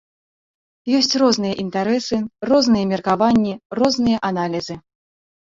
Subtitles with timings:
[0.99, 2.15] Ёсць розныя інтарэсы,
[2.51, 3.53] розныя меркаванні,
[3.83, 4.81] розныя аналізы.